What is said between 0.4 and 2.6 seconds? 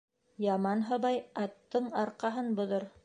Яман һыбай аттың арҡаһын